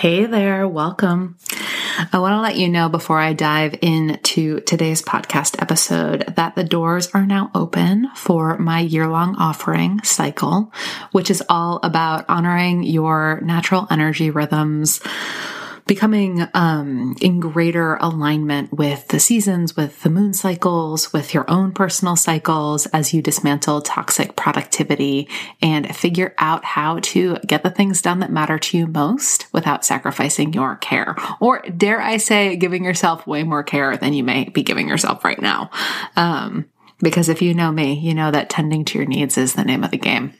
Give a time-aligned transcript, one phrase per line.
[0.00, 1.36] Hey there, welcome.
[2.10, 6.64] I want to let you know before I dive into today's podcast episode that the
[6.64, 10.72] doors are now open for my year long offering cycle,
[11.12, 15.02] which is all about honoring your natural energy rhythms
[15.86, 21.72] becoming um, in greater alignment with the seasons, with the moon cycles, with your own
[21.72, 25.28] personal cycles as you dismantle toxic productivity
[25.60, 29.84] and figure out how to get the things done that matter to you most without
[29.84, 31.16] sacrificing your care.
[31.40, 35.24] Or dare I say, giving yourself way more care than you may be giving yourself
[35.24, 35.70] right now.
[36.16, 36.66] Um,
[36.98, 39.84] because if you know me, you know that tending to your needs is the name
[39.84, 40.34] of the game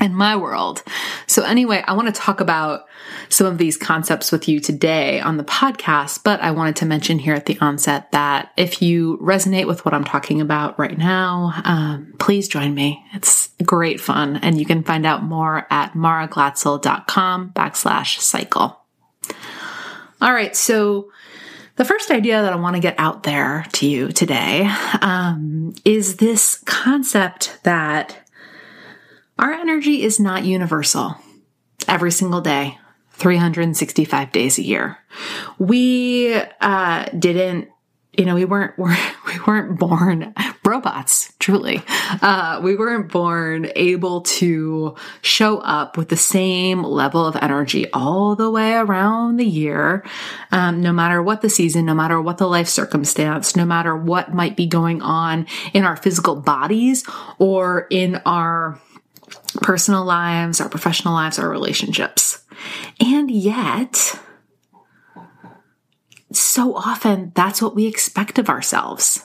[0.00, 0.82] in my world.
[1.26, 2.86] So, anyway, I want to talk about
[3.28, 7.18] some of these concepts with you today on the podcast, but I wanted to mention
[7.18, 11.52] here at the onset that if you resonate with what I'm talking about right now,
[11.64, 13.04] um, please join me.
[13.14, 18.80] It's great fun, and you can find out more at maraglatzel.com backslash cycle.
[20.20, 21.10] All right, so
[21.76, 24.68] the first idea that I want to get out there to you today
[25.00, 28.27] um, is this concept that
[29.38, 31.16] our energy is not universal
[31.86, 32.78] every single day,
[33.12, 34.98] 365 days a year.
[35.58, 37.68] We uh, didn't
[38.18, 40.34] you know, we weren't we weren't born
[40.64, 41.32] robots.
[41.38, 41.82] Truly,
[42.20, 48.34] uh, we weren't born able to show up with the same level of energy all
[48.34, 50.04] the way around the year,
[50.50, 54.34] um, no matter what the season, no matter what the life circumstance, no matter what
[54.34, 57.04] might be going on in our physical bodies
[57.38, 58.80] or in our
[59.62, 62.44] personal lives, our professional lives, our relationships.
[63.00, 64.18] And yet,
[66.32, 69.24] so often that's what we expect of ourselves.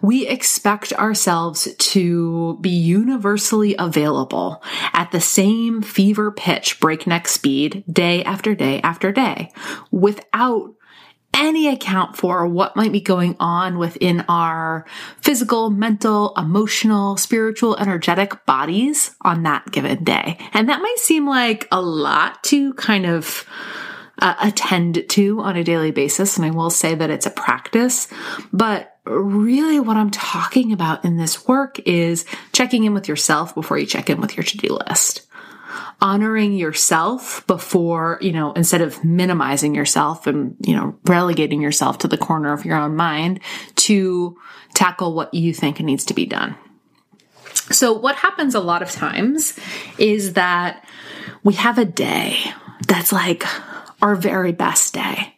[0.00, 4.62] We expect ourselves to be universally available
[4.94, 9.52] at the same fever pitch, breakneck speed, day after day after day,
[9.90, 10.74] without
[11.34, 14.84] any account for what might be going on within our
[15.20, 20.38] physical, mental, emotional, spiritual, energetic bodies on that given day.
[20.52, 23.46] And that might seem like a lot to kind of
[24.20, 26.36] uh, attend to on a daily basis.
[26.36, 28.08] And I will say that it's a practice,
[28.52, 33.78] but really what I'm talking about in this work is checking in with yourself before
[33.78, 35.27] you check in with your to do list
[36.00, 42.08] honoring yourself before, you know, instead of minimizing yourself and, you know, relegating yourself to
[42.08, 43.40] the corner of your own mind
[43.76, 44.36] to
[44.74, 46.56] tackle what you think needs to be done.
[47.70, 49.58] So what happens a lot of times
[49.98, 50.84] is that
[51.42, 52.38] we have a day
[52.86, 53.44] that's like
[54.00, 55.34] our very best day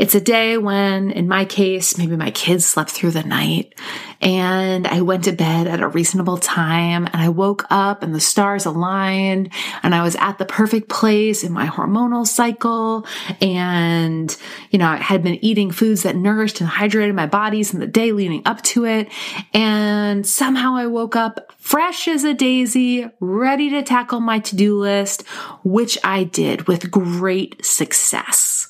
[0.00, 3.74] It's a day when, in my case, maybe my kids slept through the night
[4.22, 8.18] and I went to bed at a reasonable time and I woke up and the
[8.20, 9.52] stars aligned
[9.82, 13.06] and I was at the perfect place in my hormonal cycle.
[13.42, 14.34] And,
[14.70, 17.86] you know, I had been eating foods that nourished and hydrated my bodies in the
[17.86, 19.12] day leading up to it.
[19.52, 24.78] And somehow I woke up fresh as a daisy, ready to tackle my to do
[24.78, 25.26] list,
[25.62, 28.69] which I did with great success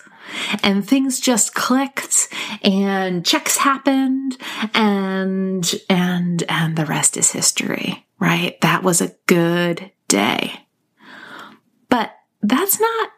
[0.63, 2.29] and things just clicked
[2.63, 4.37] and checks happened
[4.75, 8.61] and and and the rest is history right?
[8.61, 10.67] That was a good day.
[11.89, 13.11] But that's not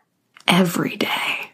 [0.49, 1.51] every day.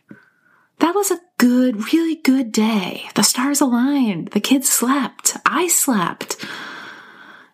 [0.78, 3.08] That was a good really good day.
[3.16, 4.28] The stars aligned.
[4.28, 5.36] The kids slept.
[5.44, 6.44] I slept.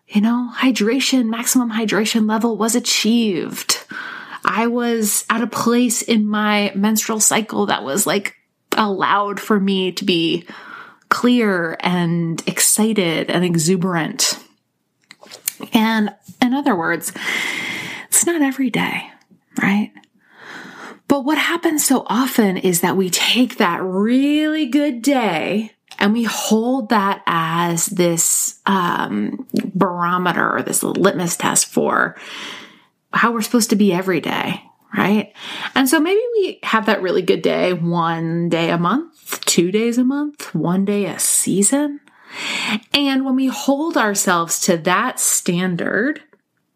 [0.07, 3.83] You know hydration maximum hydration level was achieved
[4.45, 8.35] I was at a place in my menstrual cycle that was like
[8.77, 10.47] allowed for me to be
[11.09, 14.39] clear and excited and exuberant.
[15.73, 17.11] And in other words,
[18.07, 19.09] it's not every day,
[19.61, 19.91] right?
[21.07, 26.23] But what happens so often is that we take that really good day and we
[26.23, 32.15] hold that as this um, barometer, this litmus test for
[33.15, 34.61] how we're supposed to be every day,
[34.95, 35.33] right?
[35.73, 39.97] And so maybe we have that really good day one day a month, two days
[39.97, 42.01] a month, one day a season.
[42.93, 46.21] And when we hold ourselves to that standard,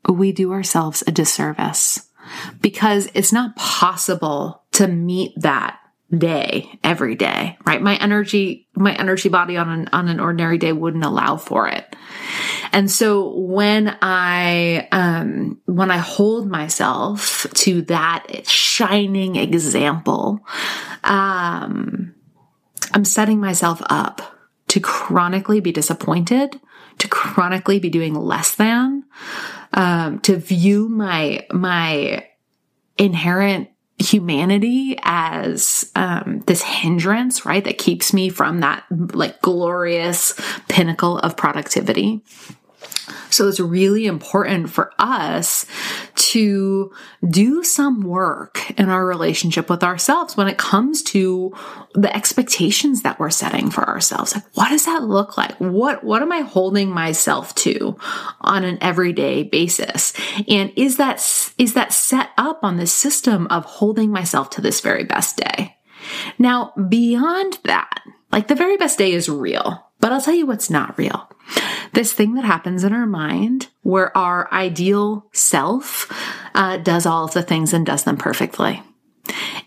[0.08, 2.08] we do ourselves a disservice
[2.62, 5.80] because it's not possible to meet that
[6.16, 7.82] day every day, right?
[7.82, 11.96] My energy, my energy body on an, on an ordinary day wouldn't allow for it.
[12.72, 20.40] And so when I, um, when I hold myself to that shining example,
[21.04, 22.14] um,
[22.94, 24.22] I'm setting myself up
[24.70, 26.60] to chronically be disappointed,
[27.00, 29.04] to chronically be doing less than,
[29.74, 32.26] um, to view my, my
[32.98, 37.64] inherent humanity as um, this hindrance, right?
[37.64, 40.34] That keeps me from that like glorious
[40.68, 42.22] pinnacle of productivity.
[43.30, 45.66] So it's really important for us
[46.16, 46.92] to
[47.30, 51.54] do some work in our relationship with ourselves when it comes to
[51.94, 54.36] the expectations that we're setting for ourselves.
[54.36, 55.56] Like, what does that look like?
[55.58, 57.98] What, what am I holding myself to
[58.42, 60.14] on an everyday basis?
[60.48, 61.18] And is that,
[61.58, 65.78] is that set up on this system of holding myself to this very best day?
[66.38, 68.02] Now, beyond that,
[68.32, 71.30] like the very best day is real, but I'll tell you what's not real.
[71.94, 76.12] This thing that happens in our mind where our ideal self
[76.54, 78.84] uh, does all of the things and does them perfectly.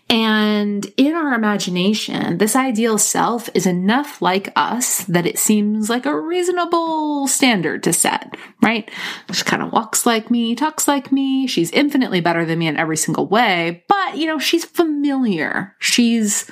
[0.09, 6.05] And in our imagination, this ideal self is enough like us that it seems like
[6.05, 8.89] a reasonable standard to set, right?
[9.31, 11.47] She kind of walks like me, talks like me.
[11.47, 15.75] She's infinitely better than me in every single way, but you know, she's familiar.
[15.79, 16.49] She's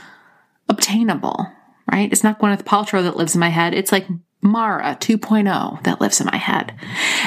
[0.69, 1.47] obtainable,
[1.91, 2.11] right?
[2.11, 3.73] It's not Gwyneth Paltrow that lives in my head.
[3.73, 4.07] It's like
[4.41, 6.73] Mara 2.0 that lives in my head.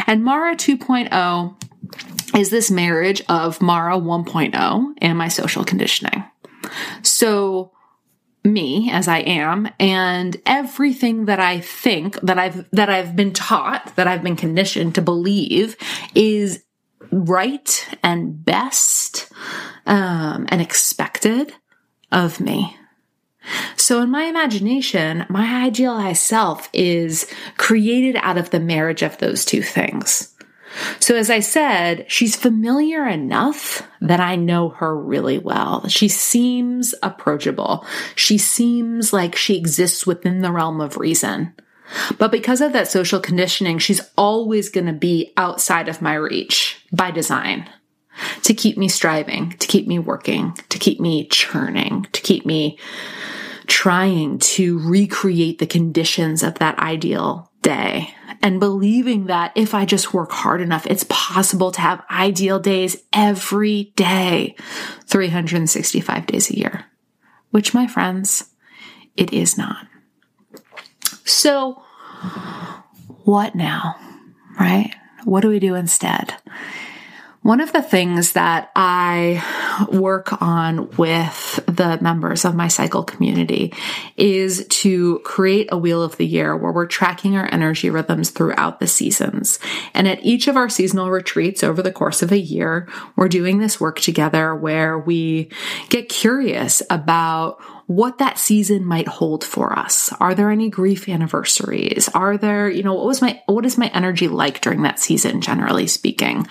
[0.07, 6.25] And Mara 2.0 is this marriage of Mara 1.0 and my social conditioning.
[7.03, 7.71] So,
[8.43, 13.97] me as I am and everything that I think that I've that I've been taught
[13.97, 15.77] that I've been conditioned to believe
[16.15, 16.63] is
[17.11, 19.33] right and best
[19.87, 21.55] um, and expected
[22.13, 22.77] of me.
[23.77, 29.44] So in my imagination, my idealized self is created out of the marriage of those
[29.44, 30.34] two things.
[30.98, 35.86] So as I said, she's familiar enough that I know her really well.
[35.89, 37.86] She seems approachable.
[38.17, 41.53] She seems like she exists within the realm of reason.
[42.19, 46.84] But because of that social conditioning, she's always going to be outside of my reach
[46.93, 47.69] by design
[48.43, 52.79] to keep me striving, to keep me working, to keep me churning, to keep me
[53.67, 60.13] trying to recreate the conditions of that ideal day and believing that if I just
[60.13, 64.55] work hard enough, it's possible to have ideal days every day,
[65.06, 66.85] 365 days a year,
[67.51, 68.51] which, my friends,
[69.17, 69.87] it is not.
[71.25, 71.83] So,
[73.25, 73.97] what now?
[74.61, 74.94] Right?
[75.25, 76.35] What do we do instead?
[77.44, 79.44] One of the things that I
[79.93, 83.74] work on with the members of my cycle community
[84.17, 88.81] is to create a wheel of the year where we're tracking our energy rhythms throughout
[88.81, 89.58] the seasons.
[89.93, 93.58] And at each of our seasonal retreats over the course of a year, we're doing
[93.58, 95.51] this work together where we
[95.91, 100.10] get curious about what that season might hold for us.
[100.19, 102.08] Are there any grief anniversaries?
[102.15, 105.43] Are there, you know, what was my, what is my energy like during that season,
[105.43, 106.46] generally speaking?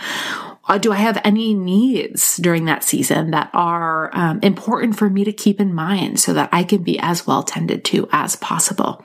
[0.65, 5.23] Uh, do I have any needs during that season that are um, important for me
[5.25, 9.03] to keep in mind so that I can be as well tended to as possible?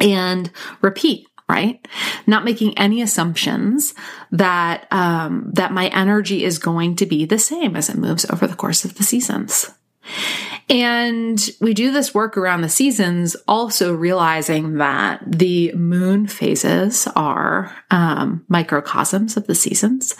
[0.00, 1.86] And repeat right
[2.26, 3.94] not making any assumptions
[4.32, 8.46] that um, that my energy is going to be the same as it moves over
[8.46, 9.70] the course of the seasons
[10.70, 17.74] and we do this work around the seasons, also realizing that the moon phases are
[17.90, 20.16] um, microcosms of the seasons,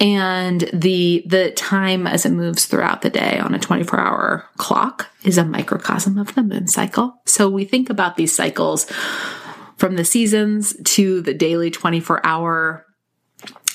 [0.00, 5.08] and the the time as it moves throughout the day on a 24 hour clock
[5.24, 7.20] is a microcosm of the moon cycle.
[7.26, 8.86] So we think about these cycles
[9.76, 12.86] from the seasons to the daily 24 hour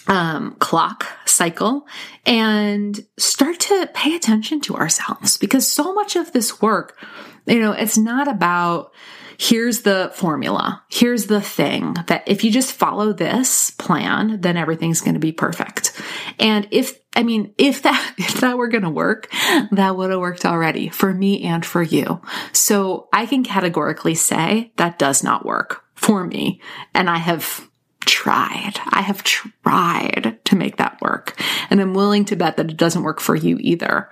[0.07, 1.85] um, clock cycle
[2.25, 6.97] and start to pay attention to ourselves because so much of this work,
[7.45, 8.93] you know, it's not about
[9.39, 15.01] here's the formula, here's the thing that if you just follow this plan, then everything's
[15.01, 15.99] going to be perfect.
[16.39, 19.31] And if, I mean, if that, if that were going to work,
[19.71, 22.21] that would have worked already for me and for you.
[22.51, 26.61] So I can categorically say that does not work for me.
[26.93, 27.66] And I have
[28.07, 28.73] tried.
[28.89, 31.39] I have tried to make that work.
[31.69, 34.09] And I'm willing to bet that it doesn't work for you either.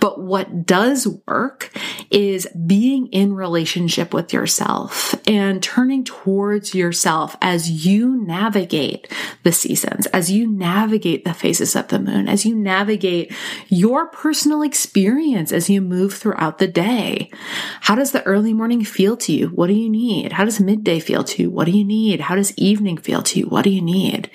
[0.00, 1.70] But what does work
[2.10, 9.12] is being in relationship with yourself and turning towards yourself as you navigate
[9.42, 13.32] the seasons, as you navigate the phases of the moon, as you navigate
[13.68, 17.30] your personal experience as you move throughout the day.
[17.80, 19.48] How does the early morning feel to you?
[19.48, 20.32] What do you need?
[20.32, 21.50] How does midday feel to you?
[21.50, 22.20] What do you need?
[22.20, 23.37] How does evening feel to you?
[23.42, 24.30] What do you need?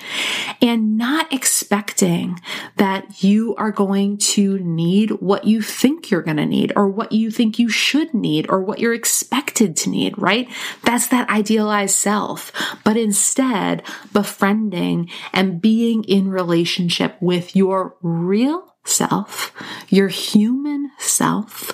[0.62, 2.40] And not expecting
[2.78, 7.12] that you are going to need what you think you're going to need or what
[7.12, 10.50] you think you should need or what you're expected to need, right?
[10.84, 12.52] That's that idealized self.
[12.84, 19.54] But instead, befriending and being in relationship with your real self,
[19.90, 21.74] your human self,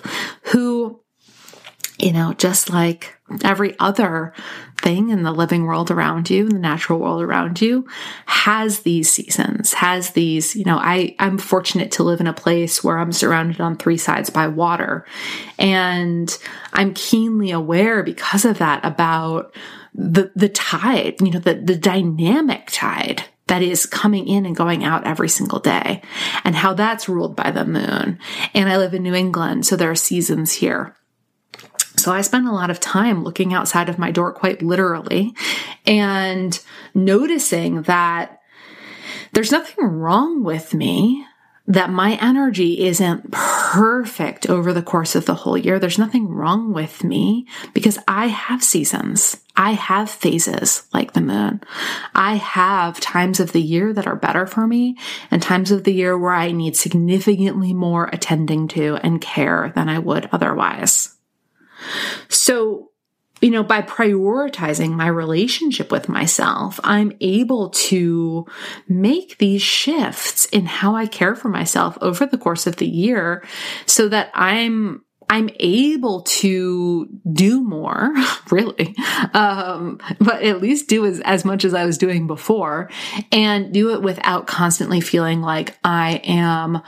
[0.52, 1.02] who
[2.00, 4.34] you know, just like every other
[4.82, 7.88] thing in the living world around you, in the natural world around you,
[8.26, 12.84] has these seasons, has these, you know, I, I'm fortunate to live in a place
[12.84, 15.06] where I'm surrounded on three sides by water.
[15.58, 16.36] And
[16.74, 19.54] I'm keenly aware because of that about
[19.94, 24.84] the, the tide, you know, the, the dynamic tide that is coming in and going
[24.84, 26.02] out every single day
[26.46, 28.20] and how that's ruled by the moon.
[28.54, 30.96] And I live in New England, so there are seasons here.
[32.00, 35.36] So I spent a lot of time looking outside of my door, quite literally,
[35.86, 36.58] and
[36.94, 38.42] noticing that
[39.34, 41.26] there's nothing wrong with me
[41.68, 45.78] that my energy isn't perfect over the course of the whole year.
[45.78, 49.38] There's nothing wrong with me because I have seasons.
[49.56, 51.62] I have phases like the moon.
[52.16, 54.98] I have times of the year that are better for me
[55.30, 59.90] and times of the year where I need significantly more attending to and care than
[59.90, 61.19] I would otherwise.
[62.28, 62.92] So,
[63.42, 68.46] you know, by prioritizing my relationship with myself, I'm able to
[68.88, 73.46] make these shifts in how I care for myself over the course of the year
[73.86, 78.14] so that I'm I'm able to do more,
[78.52, 78.96] really,
[79.34, 82.90] um, but at least do as, as much as I was doing before
[83.32, 86.82] and do it without constantly feeling like I am,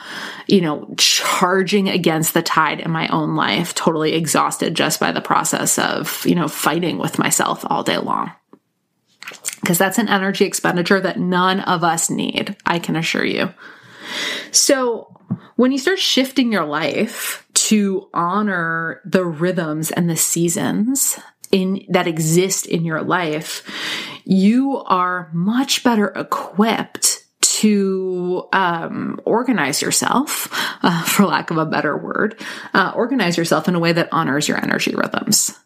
[0.47, 5.21] you know, charging against the tide in my own life, totally exhausted just by the
[5.21, 8.31] process of, you know, fighting with myself all day long
[9.61, 13.53] because that's an energy expenditure that none of us need, I can assure you.
[14.51, 15.07] So,
[15.55, 21.19] when you start shifting your life to honor the rhythms and the seasons
[21.51, 23.63] in that exist in your life,
[24.23, 30.47] you are much better equipped to um, organize yourself,
[30.83, 32.39] uh, for lack of a better word,
[32.73, 35.57] uh, organize yourself in a way that honors your energy rhythms.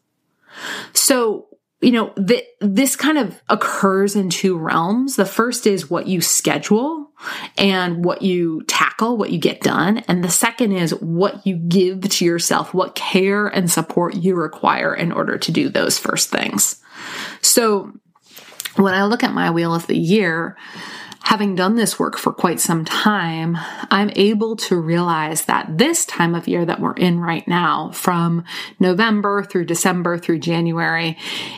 [0.94, 1.48] So,
[1.86, 5.18] you know, th- this kind of occurs in two realms.
[5.18, 7.12] The first is what you schedule
[7.60, 10.00] and what you tackle, what you get done.
[10.08, 14.96] And the second is what you give to yourself, what care and support you require
[14.96, 16.82] in order to do those first things.
[17.42, 17.94] So
[18.78, 20.58] when I look at my wheel of the year,
[21.26, 23.58] having done this work for quite some time,
[23.90, 28.44] I'm able to realize that this time of year that we're in right now, from
[28.80, 31.18] November through December through January,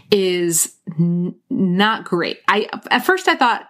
[0.10, 2.40] is n- not great.
[2.48, 3.68] I, at first I thought,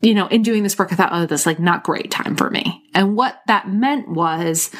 [0.00, 2.36] you know, in doing this work, I thought, oh, this is like not great time
[2.36, 2.82] for me.
[2.94, 4.70] And what that meant was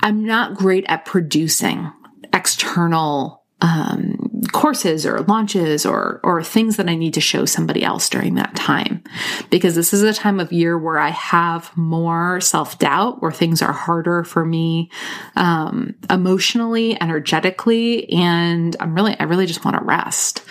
[0.00, 1.92] I'm not great at producing
[2.32, 8.08] external um, courses or launches or or things that I need to show somebody else
[8.08, 9.02] during that time.
[9.50, 13.62] Because this is a time of year where I have more self doubt where things
[13.62, 14.90] are harder for me
[15.36, 20.42] um, emotionally energetically and I'm really I really just want to rest.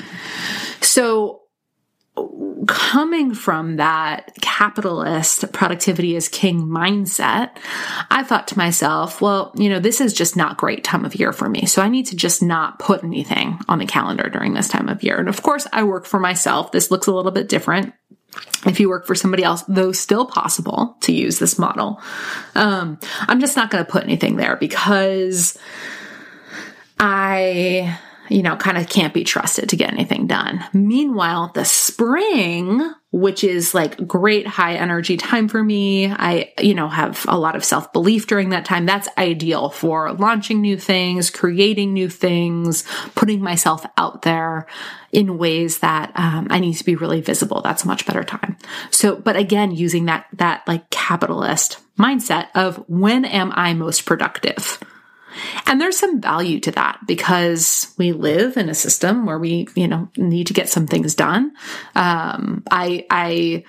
[0.82, 1.42] So
[2.68, 7.52] coming from that capitalist productivity is king mindset,
[8.10, 11.34] I thought to myself, well, you know, this is just not great time of year
[11.34, 11.66] for me.
[11.66, 15.04] So I need to just not put anything on the calendar during this time of
[15.04, 15.18] year.
[15.18, 16.72] And of course, I work for myself.
[16.72, 17.94] This looks a little bit different.
[18.66, 22.02] If you work for somebody else, though still possible to use this model.
[22.56, 25.58] Um, I'm just not going to put anything there because
[27.00, 27.98] I
[28.30, 30.64] you know, kind of can't be trusted to get anything done.
[30.74, 36.88] Meanwhile, the spring, which is like great high energy time for me, I, you know,
[36.88, 38.86] have a lot of self belief during that time.
[38.86, 42.84] That's ideal for launching new things, creating new things,
[43.16, 44.68] putting myself out there
[45.12, 47.62] in ways that um, I need to be really visible.
[47.62, 48.58] That's a much better time.
[48.92, 54.80] So, but again, using that, that like capitalist mindset of when am I most productive?
[55.66, 59.88] And there's some value to that because we live in a system where we, you
[59.88, 61.54] know, need to get some things done.
[61.96, 63.64] Um, I, I,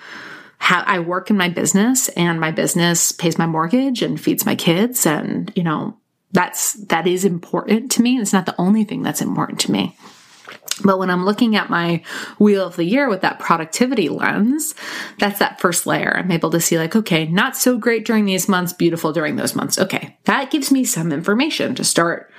[0.59, 5.05] I work in my business and my business pays my mortgage and feeds my kids.
[5.05, 5.97] And, you know,
[6.31, 8.17] that's, that is important to me.
[8.17, 9.95] It's not the only thing that's important to me.
[10.83, 12.03] But when I'm looking at my
[12.39, 14.75] wheel of the year with that productivity lens,
[15.19, 16.15] that's that first layer.
[16.17, 19.55] I'm able to see like, okay, not so great during these months, beautiful during those
[19.55, 19.79] months.
[19.79, 20.17] Okay.
[20.25, 22.31] That gives me some information to start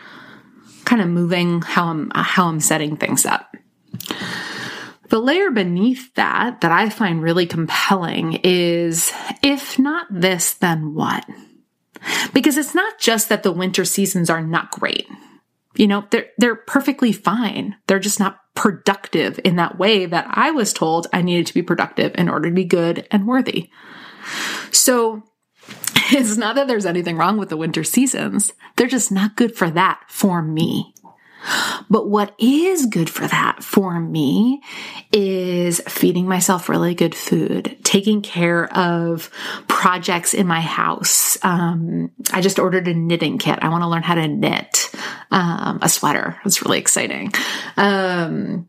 [0.85, 3.55] kind of moving how I'm, how I'm setting things up.
[5.09, 11.25] The layer beneath that, that I find really compelling is if not this, then what?
[12.33, 15.09] Because it's not just that the winter seasons are not great
[15.79, 17.77] you know, they're, they're perfectly fine.
[17.87, 21.63] They're just not productive in that way that I was told I needed to be
[21.63, 23.71] productive in order to be good and worthy.
[24.73, 25.23] So
[26.11, 28.53] it's not that there's anything wrong with the winter seasons.
[28.77, 30.95] They're just not good for that for me.
[31.91, 34.63] But what is good for that for me
[35.13, 39.31] is feeding myself really good food, taking care of
[39.69, 41.39] projects in my house.
[41.43, 43.59] Um, I just ordered a knitting kit.
[43.63, 44.91] I want to learn how to knit
[45.31, 46.39] um, a sweater.
[46.45, 47.33] It's really exciting.
[47.77, 48.69] Um,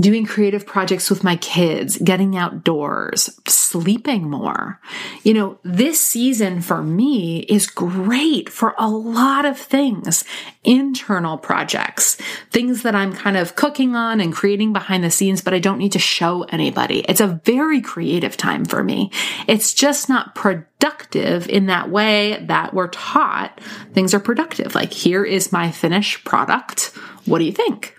[0.00, 4.80] doing creative projects with my kids, getting outdoors, sleeping more.
[5.24, 10.24] You know, this season for me is great for a lot of things,
[10.62, 12.16] internal projects,
[12.50, 15.78] things that I'm kind of cooking on and creating behind the scenes, but I don't
[15.78, 17.00] need to show anybody.
[17.08, 19.10] It's a very creative time for me.
[19.46, 23.60] It's just not productive in that way that we're taught
[23.92, 24.74] things are productive.
[24.74, 26.92] Like, here is my finished product.
[27.24, 27.97] What do you think?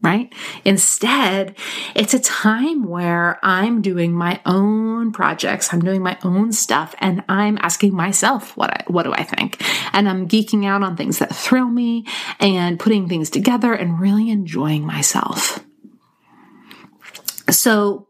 [0.00, 0.32] Right?
[0.64, 1.56] Instead,
[1.94, 7.24] it's a time where I'm doing my own projects, I'm doing my own stuff, and
[7.28, 9.62] I'm asking myself what I, what do I think?
[9.92, 12.06] And I'm geeking out on things that thrill me
[12.38, 15.64] and putting things together and really enjoying myself.
[17.50, 18.08] So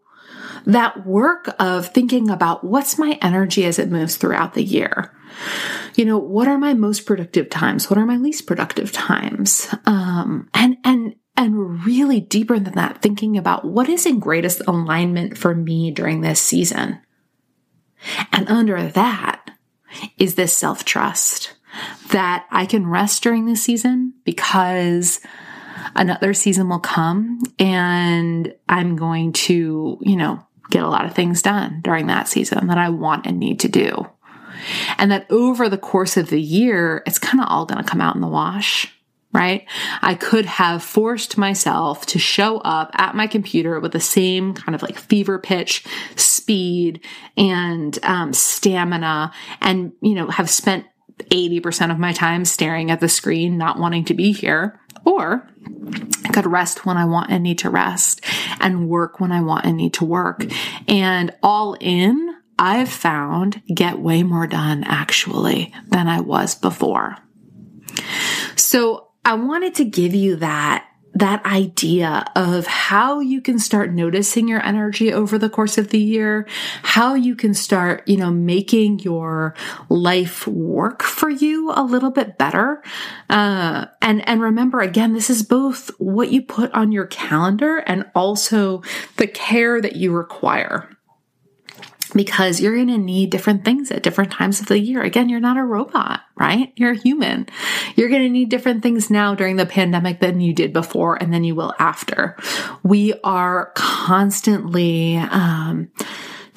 [0.66, 5.14] that work of thinking about what's my energy as it moves throughout the year.
[5.94, 7.88] You know, what are my most productive times?
[7.88, 9.68] What are my least productive times?
[9.86, 15.38] Um, and, and and really deeper than that, thinking about what is in greatest alignment
[15.38, 17.00] for me during this season.
[18.32, 19.52] And under that
[20.18, 21.54] is this self trust
[22.10, 25.20] that I can rest during this season because
[25.94, 31.40] another season will come and I'm going to, you know, get a lot of things
[31.40, 34.08] done during that season that I want and need to do.
[34.98, 38.00] And that over the course of the year, it's kind of all going to come
[38.00, 38.92] out in the wash
[39.32, 39.66] right?
[40.00, 44.74] I could have forced myself to show up at my computer with the same kind
[44.74, 45.84] of like fever pitch,
[46.16, 47.04] speed,
[47.36, 50.86] and um, stamina, and, you know, have spent
[51.30, 54.80] 80% of my time staring at the screen, not wanting to be here.
[55.04, 55.48] Or
[56.24, 58.24] I could rest when I want and need to rest
[58.60, 60.44] and work when I want and need to work.
[60.86, 67.16] And all in, I've found get way more done actually than I was before.
[68.56, 74.48] So I wanted to give you that that idea of how you can start noticing
[74.48, 76.46] your energy over the course of the year,
[76.82, 79.54] how you can start, you know, making your
[79.90, 82.82] life work for you a little bit better.
[83.28, 88.06] Uh, and, and remember again, this is both what you put on your calendar and
[88.14, 88.82] also
[89.16, 90.88] the care that you require
[92.14, 95.02] because you're going to need different things at different times of the year.
[95.02, 96.72] Again, you're not a robot, right?
[96.76, 97.46] You're a human.
[97.96, 101.32] You're going to need different things now during the pandemic than you did before and
[101.32, 102.36] then you will after.
[102.82, 105.90] We are constantly, um,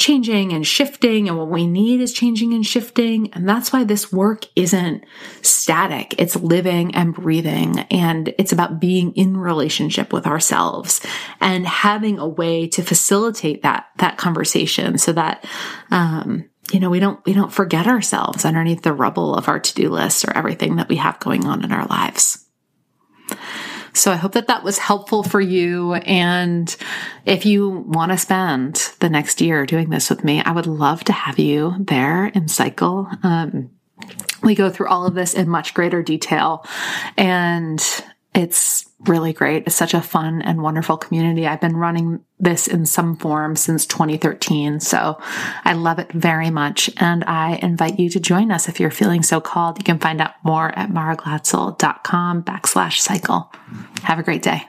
[0.02, 3.32] changing and shifting and what we need is changing and shifting.
[3.34, 5.06] And that's why this work isn't
[5.44, 6.16] static.
[6.18, 11.02] It's living and breathing and it's about being in relationship with ourselves
[11.40, 15.46] and having a way to facilitate that, that conversation so that,
[15.92, 19.90] um, you know, we don't, we don't forget ourselves underneath the rubble of our to-do
[19.90, 22.48] list or everything that we have going on in our lives.
[23.94, 25.94] So I hope that that was helpful for you.
[25.94, 26.74] And
[27.26, 31.04] if you want to spend the next year doing this with me, I would love
[31.06, 33.10] to have you there in cycle.
[33.24, 33.72] Um,
[34.42, 36.66] we go through all of this in much greater detail
[37.18, 37.80] and
[38.34, 39.64] it's really great.
[39.66, 41.48] It's such a fun and wonderful community.
[41.48, 44.80] I've been running this in some form since 2013.
[44.80, 45.18] So
[45.66, 46.90] I love it very much.
[46.98, 49.78] And I invite you to join us if you're feeling so called.
[49.80, 53.52] You can find out more at maraglatzel.com backslash cycle.
[54.04, 54.64] Have a great day.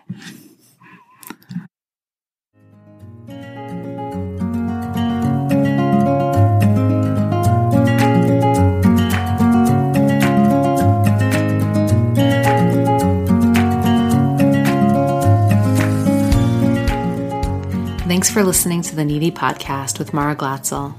[18.12, 20.92] Thanks for listening to the Needy Podcast with Mara Glatzel.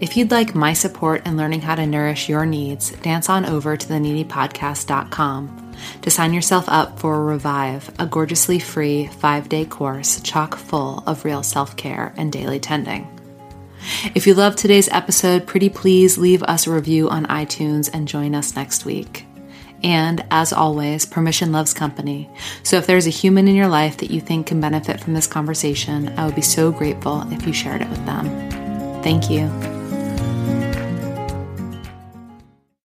[0.00, 3.76] If you'd like my support in learning how to nourish your needs, dance on over
[3.76, 10.56] to theneedypodcast.com to sign yourself up for Revive, a gorgeously free five day course chock
[10.56, 13.06] full of real self care and daily tending.
[14.16, 18.34] If you loved today's episode, pretty please leave us a review on iTunes and join
[18.34, 19.26] us next week.
[19.82, 22.30] And as always, permission loves company.
[22.62, 25.26] So if there's a human in your life that you think can benefit from this
[25.26, 28.26] conversation, I would be so grateful if you shared it with them.
[29.02, 29.81] Thank you.